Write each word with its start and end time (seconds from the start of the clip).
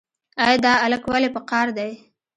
ای 0.45 0.55
دا 0.65 0.73
الک 0.85 1.03
ولې 1.09 1.29
په 1.35 1.41
قار 1.49 1.67
دی. 1.77 1.91